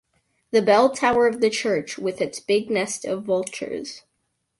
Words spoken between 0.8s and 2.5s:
tower of the church with its